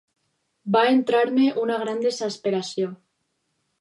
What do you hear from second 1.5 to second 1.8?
una